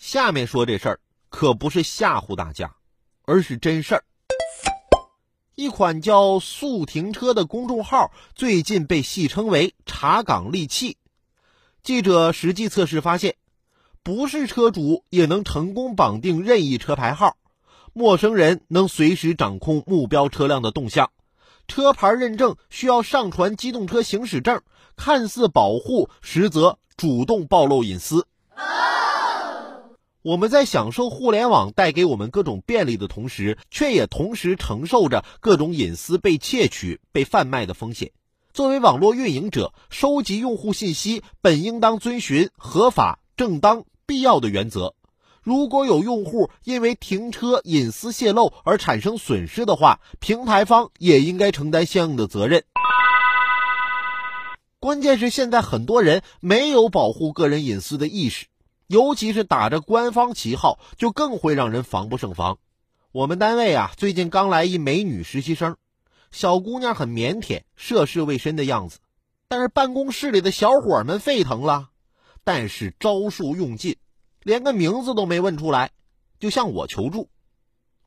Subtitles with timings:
[0.00, 2.74] 下面说这事儿可不是吓唬大家，
[3.26, 4.04] 而是真事儿。
[5.54, 10.96] 一款叫“速停车”的公众号最近被戏称为“查岗利器”。
[11.84, 13.36] 记者实际测试发现，
[14.02, 17.36] 不是车主也能成功绑定任意车牌号，
[17.92, 21.10] 陌生人能随时掌控目标车辆的动向。
[21.68, 24.62] 车牌认证需要上传机动车行驶证，
[24.96, 28.26] 看似保护，实则主动暴露隐私。
[30.22, 38.10] 我们在享受互联网带给我们各种便利的同时，却也同时承受着各种隐私被窃取、被贩卖的风险。
[38.52, 44.94] 作为网络运营者，收集用户信息本应当遵循合法、正当、必要的原则。
[45.42, 52.64] 如果有用户因为停车隐私泄露而产生损失的话，平台方也应该承担相应的责任。
[54.80, 58.48] 关键是现在很多人没有保护个人隐私的意识。
[58.90, 62.58] 尤其是打着官方旗号，就更会让人防不胜防。
[63.12, 65.76] 我们单位啊，最近刚来一美女实习生，
[66.32, 68.98] 小姑娘很腼腆、涉世未深的样子，
[69.46, 71.90] 但是办公室里的小伙们沸腾了，
[72.42, 73.96] 但是招数用尽，
[74.42, 75.92] 连个名字都没问出来，
[76.40, 77.28] 就向我求助。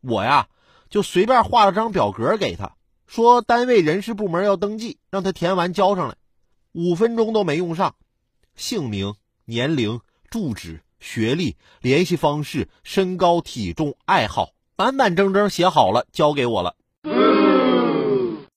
[0.02, 0.50] 我呀，
[0.90, 2.76] 就随便画了张表格给她，
[3.08, 6.16] 说单位人事部门要登记，让她填完交上来。
[6.74, 7.96] 五分钟都没用上，
[8.58, 10.02] 姓名、年龄。
[10.34, 16.76] 住址、学历、联系方式、身高、体重、爱好，板板正正写好了，交给我了。